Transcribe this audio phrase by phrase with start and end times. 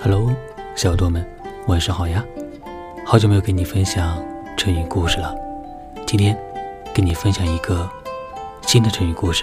[0.00, 0.32] Hello，
[0.76, 1.26] 小耳朵们，
[1.66, 2.24] 晚上好呀！
[3.04, 4.22] 好久没有跟你分享
[4.56, 5.34] 成语故事了，
[6.06, 6.38] 今天
[6.94, 7.90] 跟你分享一个
[8.62, 9.42] 新的成语故事，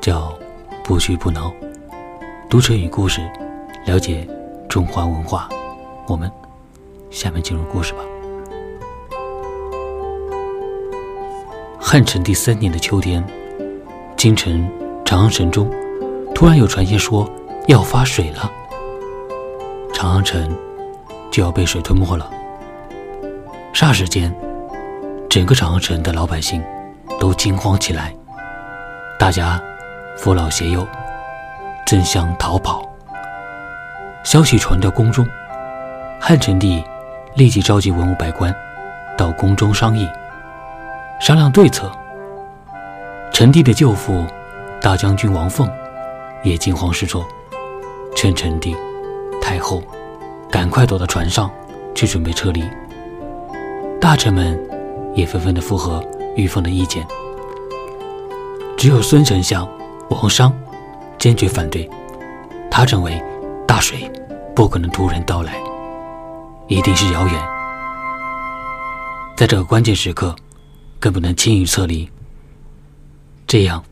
[0.00, 0.36] 叫
[0.82, 1.52] “不屈不挠”。
[2.50, 3.20] 读成语故事，
[3.86, 4.26] 了解
[4.68, 5.48] 中华文化。
[6.08, 6.28] 我们
[7.08, 8.00] 下面进入故事吧。
[11.78, 13.24] 汉成帝三年的秋天，
[14.16, 14.68] 京城
[15.04, 15.70] 长安城中
[16.34, 17.30] 突然有传言说
[17.68, 18.50] 要发水了。
[20.02, 20.52] 长安城
[21.30, 22.28] 就要被水吞没了。
[23.72, 24.34] 霎时间，
[25.30, 26.60] 整个长安城的老百姓
[27.20, 28.12] 都惊慌起来，
[29.16, 29.62] 大家
[30.16, 30.84] 扶老携幼，
[31.86, 32.82] 争相逃跑。
[34.24, 35.24] 消息传到宫中，
[36.20, 36.82] 汉成帝
[37.36, 38.52] 立即召集文武百官
[39.16, 40.10] 到宫中商议，
[41.20, 41.88] 商量对策。
[43.32, 44.26] 成帝的舅父
[44.80, 45.70] 大将军王凤
[46.42, 47.24] 也惊慌失措，
[48.16, 48.76] 劝成帝。
[49.44, 49.82] 太后，
[50.52, 51.50] 赶快躲到船上，
[51.94, 52.62] 去准备撤离。
[53.98, 54.60] 大臣们
[55.14, 56.04] 也纷纷的附和
[56.36, 57.04] 玉凤的意见。
[58.76, 59.66] 只有孙丞相
[60.10, 60.52] 王商
[61.18, 61.88] 坚决反对，
[62.70, 63.18] 他认为
[63.66, 64.10] 大水
[64.54, 65.54] 不可能突然到来，
[66.68, 67.42] 一定是谣言。
[69.34, 70.36] 在这个关键时刻，
[71.00, 72.10] 更不能轻易撤离，
[73.46, 73.82] 这样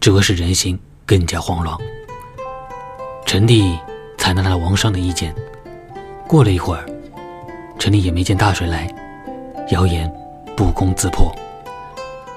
[0.00, 1.74] 只会使人心更加慌乱。
[3.24, 3.78] 臣弟。
[4.20, 5.34] 采纳了王商的意见。
[6.30, 6.84] 过了一会儿，
[7.76, 8.88] 城里也没见大水来，
[9.72, 10.08] 谣言
[10.56, 11.34] 不攻自破。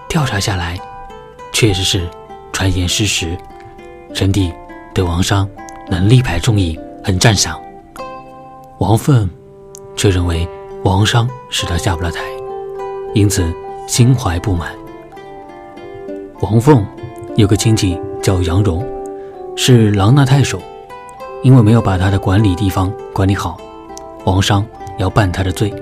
[0.10, 0.76] 调查下来，
[1.52, 2.10] 确实是
[2.52, 3.38] 传言失实。
[4.12, 4.52] 臣弟
[4.96, 5.48] 对王商
[5.92, 7.62] 能力排众议很赞赏。
[8.80, 9.30] 王凤
[9.96, 10.50] 却认为
[10.84, 12.22] 王商使他下不了台，
[13.14, 13.46] 因此
[13.88, 14.74] 心怀不满。
[16.42, 16.84] 王凤
[17.36, 18.84] 有个亲戚叫杨荣，
[19.56, 20.60] 是琅琊太守。
[21.44, 23.58] 因为没有把他的管理地方管理好，
[24.26, 24.66] 王商
[24.98, 25.74] 要办他的罪。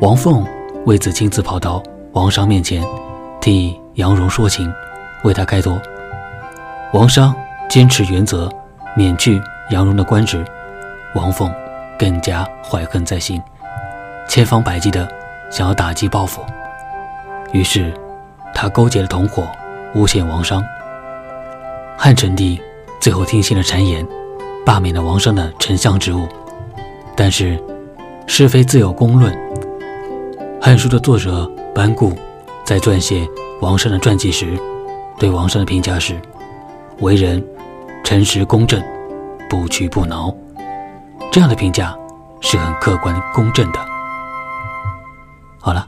[0.00, 0.44] 王凤
[0.84, 2.84] 为此亲自跑到王商面前，
[3.40, 4.72] 替杨荣说情，
[5.24, 5.80] 为他开脱。
[6.92, 7.34] 王商
[7.68, 8.50] 坚持原则，
[8.94, 9.40] 免去
[9.70, 10.44] 杨荣的官职，
[11.14, 11.52] 王凤
[11.98, 13.40] 更加怀恨在心，
[14.28, 15.08] 千方百计的
[15.50, 16.42] 想要打击报复。
[17.52, 17.92] 于是，
[18.54, 19.46] 他勾结了同伙，
[19.94, 20.64] 诬陷王商。
[21.96, 22.60] 汉成帝
[23.00, 24.06] 最后听信了谗言。
[24.66, 26.26] 罢免了王商的丞相职务，
[27.16, 27.58] 但是
[28.26, 29.32] 是非自有公论。
[30.62, 32.12] 《汉书》的作者班固
[32.64, 33.26] 在撰写
[33.60, 34.58] 王商的传记时，
[35.18, 36.20] 对王商的评价是：
[37.00, 37.42] 为人
[38.04, 38.82] 诚实公正，
[39.48, 40.34] 不屈不挠。
[41.32, 41.96] 这样的评价
[42.40, 43.78] 是很客观公正的。
[45.60, 45.86] 好了，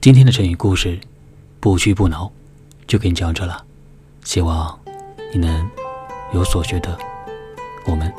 [0.00, 0.98] 今天的成语故事
[1.58, 2.30] “不屈不挠”
[2.86, 3.64] 就给你讲这了，
[4.24, 4.78] 希望
[5.32, 5.68] 你能
[6.32, 6.96] 有所学得。
[7.86, 8.12] 我们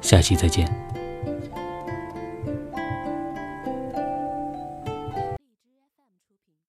[0.00, 0.66] 下期再见。